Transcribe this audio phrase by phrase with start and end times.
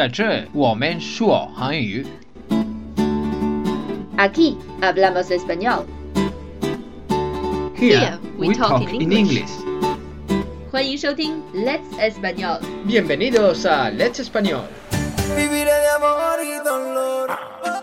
[0.00, 2.06] 在这我们说韩语。
[4.16, 5.84] Aquí hablamos español.
[7.76, 9.50] Here we talk in English.
[10.70, 12.60] 欢迎收听 Let's Español。
[12.86, 14.62] Bienvenidos a Let's Español.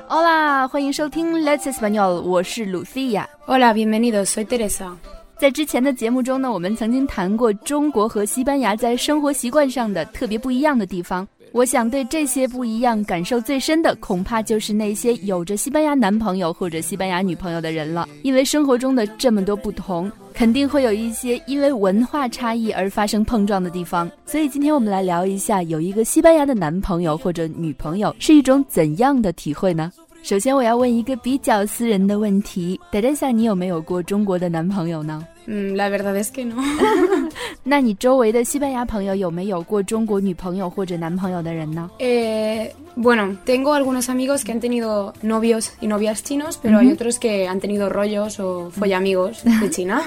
[0.07, 3.25] Hola，欢迎收听 Let's Español，我是 Lucia。
[3.47, 4.95] Hola, bienvenidos, soy Teresa.
[5.38, 11.26] 在之前的节目中呢，我们曾经谈过中国和西班牙在生活习惯上的特别不一样的地方。
[11.52, 18.08] 我想对这些不一样感受最深的，恐怕就是那些有着西班牙男朋友或者西班牙女朋友的人了。
[18.22, 24.10] 因为生活中的这么多不同，肯定会有一些因为文化差异而发生碰撞的地方。
[24.26, 29.92] 所以今天我们来聊一下，有一个西班牙的男朋友或者女朋友是一种怎样的体会呢？
[30.28, 36.62] 首先，我要问一个比较私人的问题，Teresa，你有没有过中国的男朋友呢？Mm, la verdad es que no.
[37.64, 47.18] 那你周围的西班牙朋友有没有过中国女朋友或者男朋友的人呢？Eh, bueno, tengo algunos amigos que han tenido novios y novias chinos, pero hay otros
[47.18, 50.02] que han tenido rollos o follamigos de China.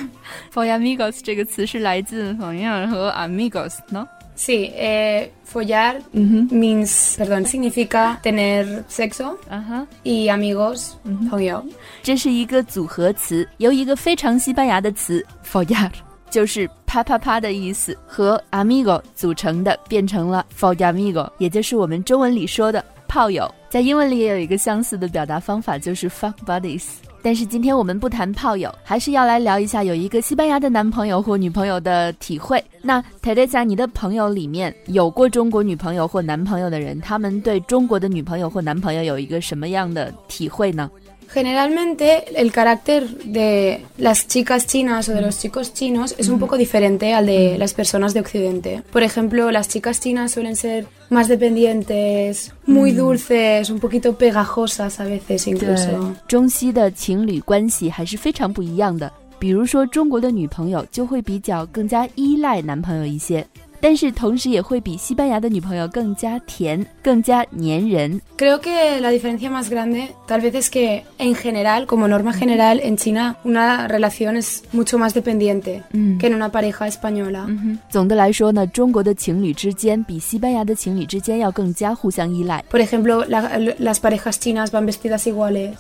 [0.54, 4.08] Amigos 这个词是来自朋友和 amigos 呢？
[4.44, 10.94] Sí, eh, follar means, perdón, significa tener sexo 啊哈，y amigos,
[11.30, 11.64] 朋友.
[12.02, 15.92] 这是一个组合词，由一个非常西班牙的词 follar，
[16.32, 23.48] 就是啪啪啪的意思，和 amigo 组成的，变成了 for amigo，也就是我们中文里说的炮友。
[23.70, 26.86] 在英文里也有一个相似的表达方法，就是 fuck buddies。
[27.24, 32.64] 但是今天我们不谈炮友，还是要来聊一下有一个西班牙的男朋友或女朋友的体会。
[32.82, 40.90] 那 Teresa，你的朋友里面有过中国女朋友或男朋友的人，他们对中国的女朋友或男朋友有一个什么样的体会呢？
[41.31, 47.13] Generalmente el carácter de las chicas chinas o de los chicos chinos es un poco diferente
[47.15, 48.83] al de las personas de Occidente.
[48.93, 55.05] Por ejemplo, las chicas chinas suelen ser más dependientes, muy dulces, un poquito pegajosas a
[55.05, 59.13] veces 对 incluso.，中西的情侣关系还是非常不一样的。
[59.39, 63.47] 比如说，中国的女朋友就会比较更加依赖男朋友一些，
[63.81, 68.21] 但是同时也会比西班牙的女朋友更加甜、更加粘人。
[68.39, 72.81] Creo que la diferencia más grande tal vez es que en general, como norma general,
[72.83, 77.47] en China una relación es mucho más dependiente que en una pareja española.
[77.91, 82.65] 总的来说呢，中国的情侣之间比西班牙的情侣之间要更加互相依赖。
[82.71, 85.75] Por ejemplo, la- las parejas chinas van vestidas iguales.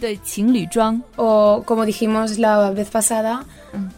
[0.00, 3.44] 对，情侣装， O como dijimos la vez pasada,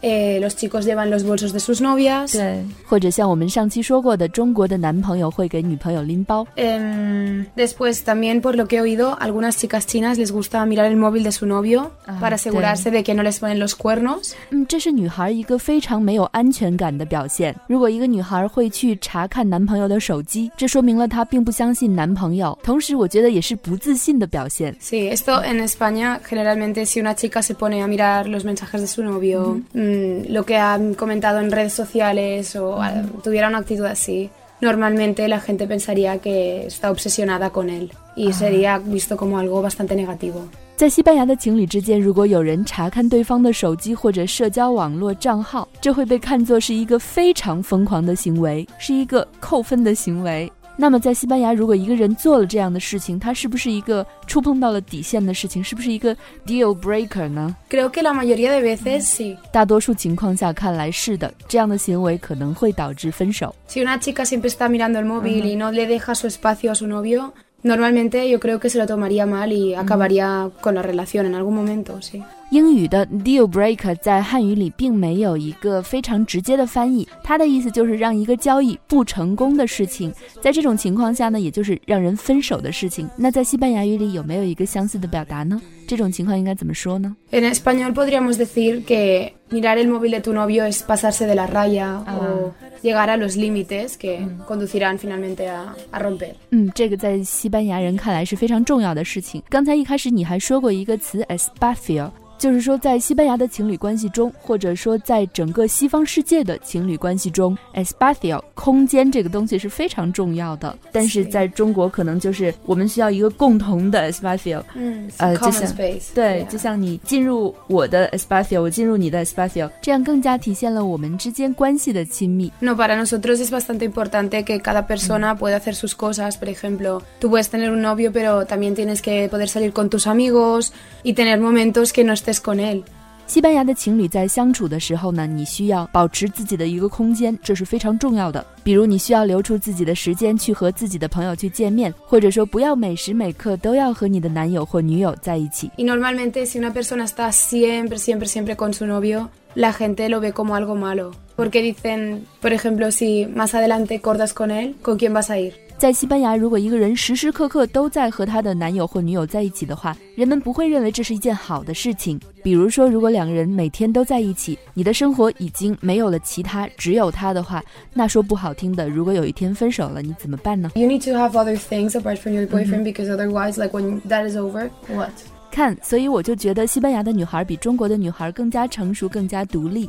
[0.01, 2.33] eh, los chicos llevan los bolsos de sus novias.
[2.33, 6.45] 对，或者像我们上期说过的，中国的男朋友会给女朋友拎包。
[6.55, 10.97] Em, después también por lo que he oído, algunas chicas chinas les gusta mirar el
[10.97, 14.33] móvil de su novio Ah, para asegurarse de que no les ponen los cuernos.
[14.51, 17.55] 嗯，这是女孩一个非常没有安全感的表现。
[17.67, 24.75] 如果一个女孩会去查看男朋友的手机，这说明了她并不相信男朋友，同时我觉得也是不自信的表现。
[24.81, 28.87] Sí, esto en España generalmente si una chica se pone a mirar los mensajes de
[28.87, 33.85] su novio, mm, lo que han comentado en redes sociales o ah, tuviera una actitud
[33.85, 34.29] así,
[34.61, 39.95] normalmente la gente pensaría que está obsesionada con él y sería visto como algo bastante
[39.95, 40.47] negativo.
[40.77, 50.51] 在西班牙的情侣之间，如果有人查看对方的手机或者社交网络账号，这会被看作是一个非常疯狂的行为，是一个扣分的行为。
[50.78, 55.64] 那么在西班牙，如果一个人做了这样的事情，他是不是一个触碰到了底线的事情？
[55.64, 56.14] 是不是一个
[56.46, 59.36] deal breaker 呢？Creo que la mayoría de veces sí.
[59.50, 63.54] 大多数情况下看来是的，这样的行为可能会导致分手。
[63.68, 66.86] Si una chica siempre está mirando el móvil y no le deja su espacio a su
[66.86, 67.32] novio,
[67.65, 71.55] normalmente yo creo que se lo tomaría mal y acabaría con la relación en algún
[71.55, 72.21] momento, sí.
[72.51, 80.11] 英语的 deal breaker 在汉语里并没有一个非常直接的翻译，它的意思就是让一个交易不成功的事情，
[80.41, 83.09] 在这种情况下呢，也就是让人分手的事情。
[83.15, 85.61] 那在西班牙语里有没有一个相似的表达呢？
[85.87, 87.15] 这种情况应该怎么说呢？
[87.31, 91.47] En español podríamos decir que mirar el móvil de tu novio es pasarse de la
[91.47, 92.51] raya o
[92.82, 96.32] llegar a los límites que conducirán finalmente a, a romper.
[96.50, 99.42] 嗯，这个在西班牙人看来是非常重要的事情。
[99.48, 102.10] 刚才一开始你还说过一个词 espacio。
[102.38, 110.76] 就是说，在西班牙的情侣关系中，或者说在整个西方世界的情侣关系中，espacio 空间这个东西是非常重要的。
[110.92, 116.14] 但是在中国，可能就是我们需要一个共同的 espacio，Mm, 呃，就像 space.
[116.14, 122.52] 对.就像你进入我的 espacio，我进入你的 espacio，这样更加体现了我们之间关系的亲密。
[122.60, 126.36] No, para nosotros es bastante importante que cada persona pueda hacer sus cosas.
[126.36, 130.06] Por ejemplo, tú puedes tener un novio, pero también tienes que poder salir con tus
[130.06, 130.72] amigos
[131.02, 132.82] y tener momentos que no estés con él.
[133.28, 138.44] 西班牙的情侣在相处的时候呢，你需要保持自己的一个空间，这是非常重要的。
[138.62, 145.68] 比如你需要留出自己的时间去和自己的朋友去见面，或者说不要每时每刻都要和你的男友或女友在一起。
[145.76, 150.32] Y normalmente si una persona está siempre, siempre, siempre con su novio, la gente lo ve
[150.32, 151.10] como algo malo.
[151.34, 155.65] Porque dicen, por ejemplo, si más adelante cortas con él, ¿con quién vas a ir?
[155.78, 162.18] 在西班牙，如果一个人时时刻刻都在和他的男友或女友在一起的话，人们不会认为这是一件好的事情。
[162.42, 167.62] 比如说，如果两个人每天都在一起，你的生活已经没有了其他，只有他的话，
[167.92, 174.36] 那说不好听的，如果有一天分手了，你怎么办呢？You need to have other things apart from your boyfriend because otherwise, like when that is
[174.36, 175.10] over, what?
[175.56, 179.88] 看，所以我就觉得西班牙的女孩比中国的女孩更加成熟，更加独立。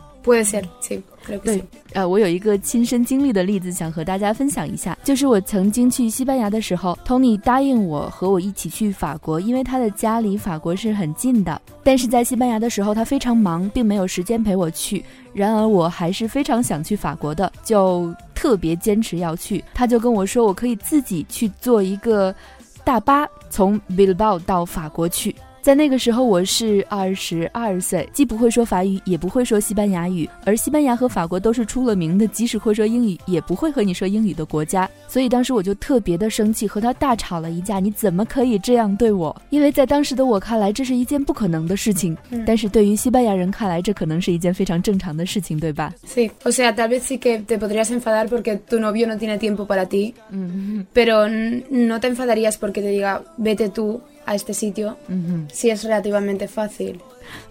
[1.43, 1.61] 对，
[1.91, 4.97] 呃，我有一个亲身经历的例子，想和大家分享一下。
[5.03, 11.61] 就是我曾经去西班牙的时候，Tony 答应我和我一起去法国，因为他的家离法国是很近的。
[11.83, 15.03] 但是在西班牙的时候，他非常忙，并没有时间陪我去。
[15.33, 19.61] 然而我还是非常想去法国的，就特别坚持要去。
[19.73, 22.33] 他就跟我说，我可以自己去坐一个
[22.85, 25.35] 大巴从 Bilbao 到法国去。
[25.61, 30.27] 在那个时候，我是二十二岁，既不会说法语，也不会说西班牙语。
[30.45, 34.89] 而西班牙和法国都是出了名的，即使会说英语，也不会和你说英语的国家。
[35.09, 37.79] 所以当时我就特别的生气，和他大吵了一架。
[37.79, 39.35] 你怎么可以这样对我？
[39.49, 42.15] 因为在当时的我看来，这是一件不可能的事情。
[42.45, 49.65] 但是对于西班牙人看来，这可能是一件非常正常的事情，对吧？Sí, o sea, tal vez sí que te podrías enfadar porque tu novio no tiene tiempo
[49.65, 50.13] para ti,
[50.93, 53.99] pero no te enfadarías porque te diga vete tú.
[54.26, 54.96] a este sitio
[55.52, 56.96] si es relativamente fácil.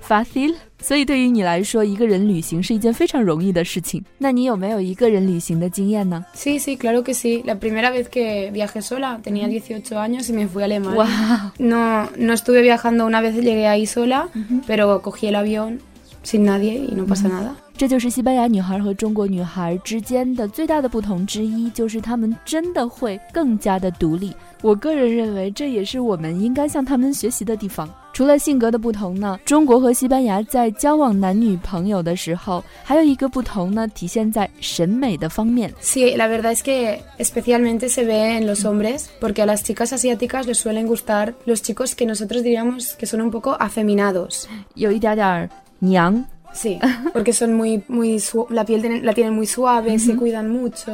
[0.06, 4.04] Fácil，所以对于你来说，一个人旅行是一件非常容易的事情。
[4.18, 6.24] 那你有没有一个人旅行的经验呢？
[6.36, 7.42] Sí, sí, claro que sí.
[7.46, 11.54] La primera vez que viajé sola tenía 18 años y me fui a Alemania.
[11.58, 14.28] No, no estuve viajando una vez llegué ahí sola,
[14.68, 15.80] pero cogí el avión
[16.24, 17.56] sin nadie y no pasa nada.
[17.78, 24.32] 这就是西班牙女孩和中国女孩之间的最大的不同之一，就是她们真的会更加的独立。
[24.63, 27.89] 我个人认为，这也是我们应该向他们学习的地方。
[28.13, 35.71] 除了性格的不同呢，中国和西班牙在交往男女朋友的时候，还有一个不同呢，体现在审美的方面。
[35.83, 40.47] Sí, la verdad es que especialmente se ve en los hombres, porque a las chicas asiáticas
[40.47, 44.45] les suelen gustar los chicos que nosotros diríamos que son un poco afeminados，
[44.75, 45.51] 有一点点
[45.81, 46.25] 娘。
[46.57, 46.79] Sí,
[47.13, 48.19] porque son muy, muy
[48.49, 50.91] la piel la tienen muy suave, se cuidan mucho.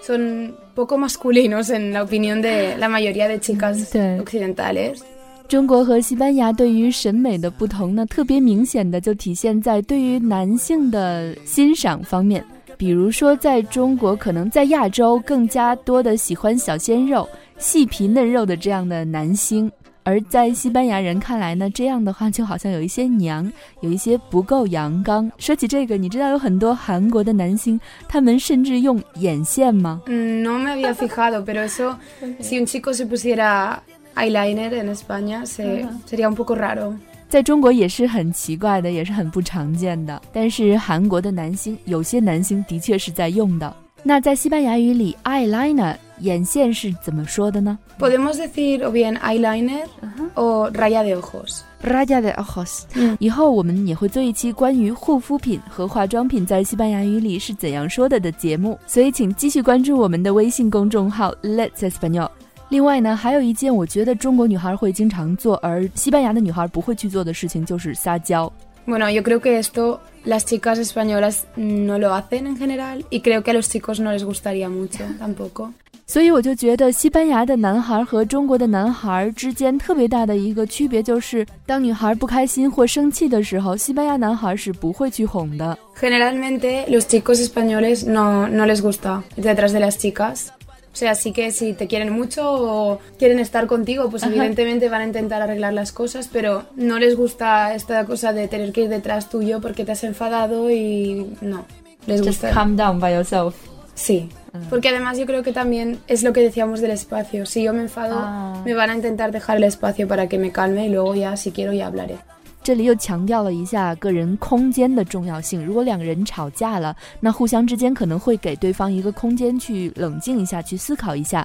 [0.00, 5.00] Son poco masculinos en la opinión de la mayoría de chicas occidentales.
[5.46, 12.44] 中国和西班牙对于审美的不同呢，特别明显的就体现在对于男性的欣赏方面。
[12.76, 19.70] 比如说，在中国，可能在亚洲更加多的喜欢小鲜肉、细皮嫩肉的这样的男星。
[20.04, 23.50] 而在西班牙人看来呢，这样的话就好像有一些娘，
[23.80, 25.30] 有一些不够阳刚。
[25.38, 30.02] 说起这个，你知道有很多韩国的男星，他们甚至用眼线吗？
[30.06, 31.96] 嗯，no me había fijado, pero eso
[32.40, 33.78] si un chico se pusiera
[34.16, 36.94] eyeliner en España sería un poco raro。
[37.28, 40.20] 在中国也是很奇怪的，也是很不常见的。
[40.32, 43.74] 但是韩国的男星，有些男星的确是在用的。
[44.02, 49.86] 那在西班牙语里，eyeliner 眼线是怎么说的呢？Podemos decir o bien eyeliner
[50.34, 51.60] o raya de ojos。
[51.82, 52.84] raya de ojos。
[53.18, 62.30] 以后我们也会做一期关于护肤品和化妆品在西班牙语里是怎样说的的节目，所以请继续关注我们的微信公众号 Let's Español。
[62.68, 68.50] 另外呢，还有一件我觉得中国女孩会经常做，而西班牙的女孩不会去做的事情，就是撒娇。
[68.86, 73.50] Bueno, yo creo que esto las chicas españolas no lo hacen en general y creo que
[73.52, 75.72] a los chicos no les gustaría mucho tampoco.
[76.11, 85.77] 所以我就觉得西班牙的男孩和中国的男孩之间特别大的一个区别就是，当女孩不开心或生气的时候，西班牙男孩是不会去哄的。
[85.99, 90.47] Generalmente los chicos españoles no no les gusta detrás de las chicas.
[90.93, 95.01] O sea, sí que si te quieren mucho o quieren estar contigo, pues evidentemente van
[95.01, 98.89] a intentar arreglar las cosas, pero no les gusta esta cosa de tener que ir
[98.89, 101.65] detrás tuyo porque te has enfadado y no.
[102.07, 103.53] Les Just calm down by yourself.
[103.93, 104.58] Sí, Ah.
[104.70, 107.46] porque además yo creo que también es lo que decíamos del espacio.
[107.46, 108.62] Si yo me enfado, ah.
[108.64, 111.50] me van a intentar dejar el espacio para que me calme y luego ya si
[111.52, 112.16] quiero ya hablaré.
[112.64, 115.66] 这里又强调了一下个人空间的重要性。
[115.66, 121.44] 如果两个人吵架了，那互相之间可能会给对方一个空间去冷静一下，去思考一下。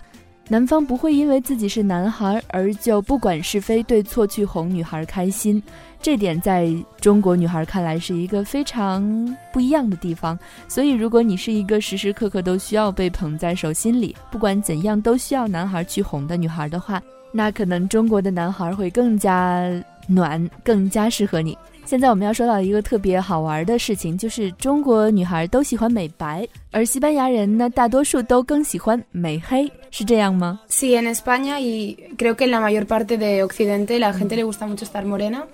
[0.49, 5.61] 男方不会因为自己是男孩而就不管是非对错去哄女孩开心，
[6.01, 10.37] 这点在中国女孩看来是一个非常不一样的地方。
[10.67, 17.01] 所以，如果你是一个时时刻刻都需要被捧在手心里，不管怎样都需要男孩去哄的女孩的话，
[17.31, 19.69] 那可能中国的男孩会更加。
[20.09, 21.57] 暖更加适合你。
[21.87, 34.67] 现在我们要说到一个特别好玩的事情，就是中国女孩都喜欢美白，而西班牙人呢，大多数都更喜欢美黑，是这样吗？Sí, en España y creo que en la mayor parte de Occidente la gente le gusta
[34.67, 35.45] mucho estar morena.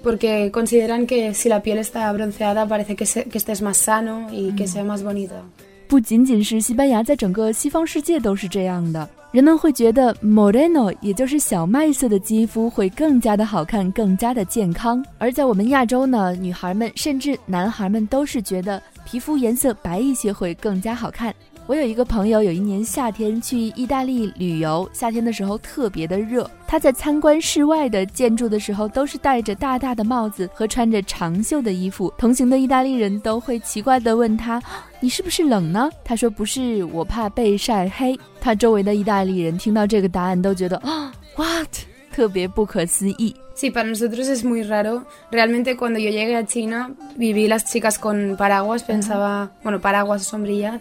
[0.00, 4.28] Porque consideran que si la piel está bronceada parece que, se, que estés más sano
[4.30, 5.42] y que sea más bonita.
[5.88, 9.08] 不仅仅是西班牙，在整个西方世界都是这样的。
[9.30, 15.04] 人们会觉得 moreno，也就是小麦色的肌肤会更加的好看，更加的健康。
[15.18, 21.34] 而在我们亚洲呢，女孩们甚至男孩们都是觉得皮肤颜色白一些会更加好看。
[21.68, 26.50] 我有一个朋友，有一年夏天去意大利旅游，夏天的时候特别的热。
[26.66, 32.10] 他在参观室外的建筑的时候，都是戴着大大的帽子和穿着长袖的衣服。
[32.16, 34.62] 同行的意大利人都会奇怪地问他
[34.98, 41.68] ：“你是不是冷呢？”他说：“不是，我怕被晒黑。”他周围的意大利人听到这个答案都觉得啊，what，
[42.10, 43.36] 特别不可思议。
[43.54, 45.02] Sí, para nosotros es muy raro.
[45.30, 50.24] Realmente cuando yo llegué a China, viví las chicas con paraguas, pensaba, bueno, paraguas o
[50.24, 50.80] sombrillas.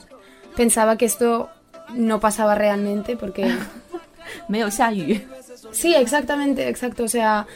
[0.57, 1.49] pensaba que esto
[1.95, 3.53] no pasaba realmente porque...
[5.73, 7.05] Sí, exactamente, exacto.
[7.05, 7.47] O sea,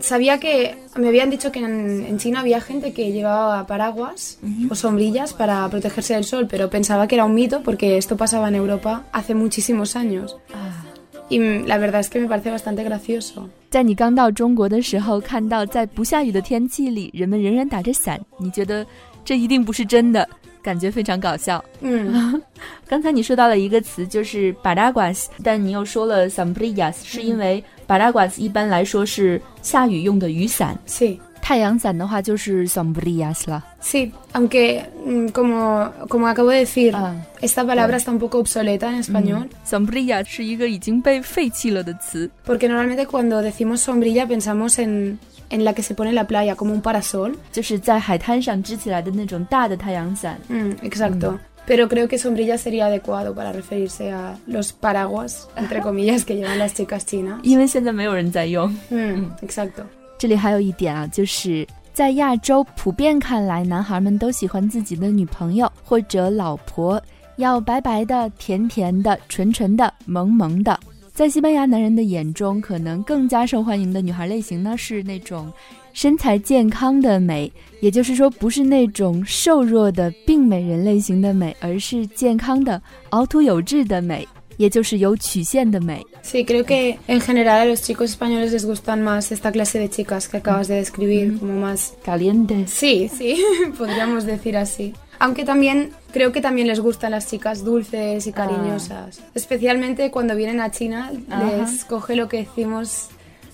[0.00, 5.32] sabía que me habían dicho que en, China había gente que llevaba paraguas o sombrillas
[5.32, 9.04] para protegerse del sol, pero pensaba que era un mito porque esto pasaba en Europa
[9.12, 10.36] hace muchísimos años.
[10.54, 10.84] Ah.
[11.30, 13.48] Y la verdad es que me parece bastante gracioso.
[13.70, 18.84] 在你刚到中国的时候，看到在不下雨的天气里，人们仍然打着伞，你觉得
[19.24, 20.28] 这一定不是真的。
[20.67, 21.63] 感觉非常搞笑。
[21.79, 22.41] 嗯，
[22.89, 30.77] 刚才你说到了一个词，就是 paraguas，但你又说了 sombrillas，是因为 paraguas 一般来说是下雨用的雨伞。
[30.85, 31.17] Sí。
[31.41, 33.63] 太阳伞的话就是 sombrillas 了。
[33.81, 34.83] Sí, aunque
[35.31, 36.93] como como acabo de decir,
[37.39, 39.47] esta palabra está un poco obsoleta en español.
[39.65, 42.29] Sombrilla 是一个已经被废弃了的词。
[42.45, 45.17] Porque normalmente cuando decimos sombrilla pensamos en
[45.50, 47.36] en la que se pone la playa como un parasol.
[50.82, 51.38] exacto.
[51.64, 56.58] Pero creo que sombrilla sería adecuado para referirse a los paraguas, entre comillas, que llevan
[56.58, 57.38] las chicas chinas.
[59.42, 59.84] exacto.
[60.18, 67.00] 这里还有一点啊，就是在亚洲普遍看来，男孩们都喜欢自己的女朋友或者老婆
[67.36, 70.78] 要白白的、甜甜的、纯纯的、萌萌的。
[71.17, 75.51] 在西班牙男人的眼中，可能更加受欢迎的女孩类型呢，是那种
[75.91, 86.05] 身材健康的美，也就是说，不是那种瘦弱的病美人类型的美，而是健康的、凹凸有致的美，也就是有曲线的美。
[86.23, 90.27] Sí, creo que en general a los chicos españoles les gustan más esta clase de chicas
[90.27, 92.69] que acabas de describir, como más calientes.
[92.69, 93.39] Sí, sí,
[93.75, 94.93] podríamos decir así.
[95.18, 99.20] Aunque también creo que también les gustan las chicas dulces y cariñosas.
[99.34, 103.08] Especialmente cuando vienen a China, les coge lo que decimos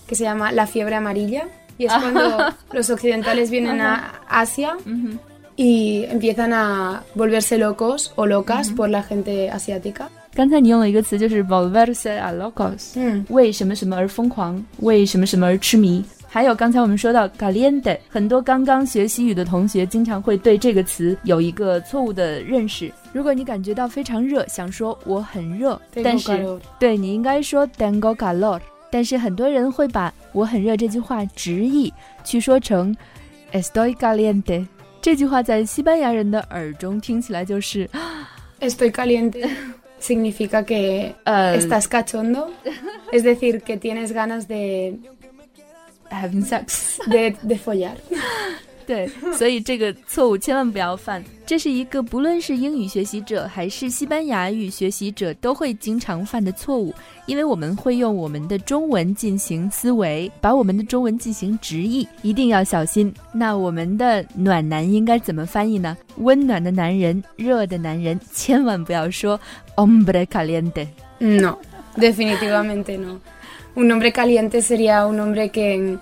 [0.07, 1.47] que se llama la fiebre amarilla.
[1.77, 4.75] Y es cuando los occidentales vienen a Asia
[5.55, 10.09] y empiezan a volverse locos o locas por la gente asiática.
[10.35, 16.03] 刚才你用了一个词，就是 volverse a locos，嗯，为什么什么而疯狂，为什么什么而痴迷。
[16.34, 22.92] 还有刚才我们说到 caliente，很多刚刚学西语的同学经常会对这个词有一个错误的认识。
[23.12, 26.44] 如果你感觉到非常热，想说我很热，但是
[26.76, 28.60] 对你应该说 tengo calor。
[28.90, 32.92] 但是很多人会把我很热这句话直译去说成
[33.52, 34.66] estoy caliente。
[35.00, 37.88] 这句话在西班牙人的耳中听起来就是
[38.58, 39.48] estoy caliente。
[40.00, 42.50] significa que estás cachondo,
[43.12, 44.98] es decir, que tienes ganas de
[46.14, 47.92] having sex de de follar。
[48.86, 51.24] 对，所以这个错误千万不要犯。
[51.46, 56.92] 这是一个不论是英语学习者还是西班牙语学习者都会经常犯的错误，
[57.24, 63.10] 因为我们会用我们的中文进行思维，把我们的中文进行直译，一定要小心。
[63.32, 65.96] 那我们的暖男应该怎么翻译呢？
[66.16, 69.40] 温暖的男人，热的男人，千万不要说
[69.76, 70.86] hombre caliente。
[71.18, 71.56] No,
[71.96, 73.18] definitivamente no.
[73.74, 75.98] Un hombre caliente sería un hombre que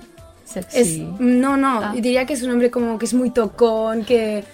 [0.75, 1.93] Es, no, no, ah.
[1.95, 4.45] diría que es un hombre como que es muy tocón, que,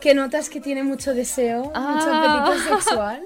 [0.00, 3.20] que notas que tiene mucho deseo, mucho apetito sexual.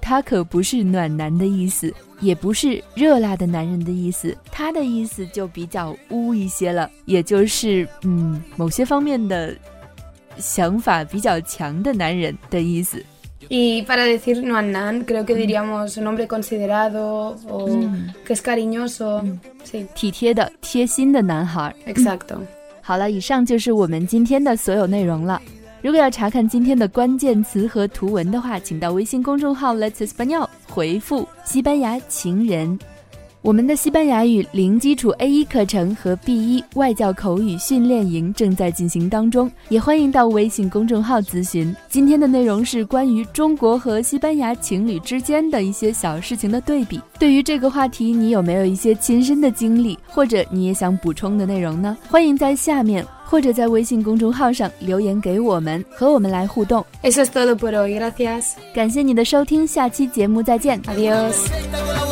[0.00, 9.54] 他可不是暖男的意思，也不是热辣的男人的意思，他的意思就比较污一些了，也就是嗯某些方面的
[10.38, 13.04] 想法比较强的男人的意思。
[13.48, 17.66] Y para decir Nuannan, creo que diríamos un hombre considerado o
[18.24, 19.22] que es cariñoso.
[19.64, 19.86] Sí.
[21.86, 22.40] Exacto.
[22.82, 25.40] 好了，以上就是我们今天的所有内容了。
[25.82, 32.78] 如果要查看今天的关键词和图文的话，请到微信公众号 Let's Español 回复“西班牙情人”。
[33.46, 41.72] 我们的西班牙语零基础 A 一课程和 B 一外教口语训练营正在进行当中，也欢迎到微信公众号咨询。
[41.88, 47.00] 今天的内容是关于中国和西班牙情侣之间的一些小事情的对比。
[47.20, 51.96] 对于这个话题，你有没有一些亲身的经历，或者你也想补充的内容呢？
[52.10, 56.84] 欢迎在下面或者在微信公众号上留言给我们，和我们来互动。
[57.04, 57.96] Eso es todo por hoy.
[57.96, 58.54] Gracias.
[58.74, 60.82] 感谢你的收听，下期节目再见。
[60.82, 62.05] Adiós.